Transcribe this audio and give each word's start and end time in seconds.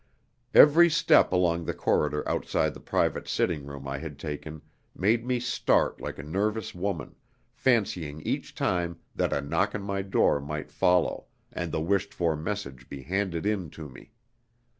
Every 0.55 0.89
step 0.89 1.31
along 1.31 1.65
the 1.65 1.75
corridor 1.75 2.27
outside 2.27 2.73
the 2.73 2.79
private 2.79 3.27
sitting 3.27 3.67
room 3.67 3.87
I 3.87 3.99
had 3.99 4.17
taken 4.17 4.63
made 4.95 5.23
me 5.27 5.39
start 5.39 6.01
like 6.01 6.17
a 6.17 6.23
nervous 6.23 6.73
woman, 6.73 7.13
fancying 7.53 8.19
each 8.21 8.55
time 8.55 8.97
that 9.15 9.31
a 9.31 9.41
knock 9.41 9.75
on 9.75 9.83
my 9.83 10.01
door 10.01 10.39
might 10.41 10.71
follow 10.71 11.27
and 11.53 11.71
the 11.71 11.79
wished 11.81 12.15
for 12.15 12.35
message 12.35 12.89
be 12.89 13.03
handed 13.03 13.45
in 13.45 13.69
to 13.77 13.89
me. 13.89 14.09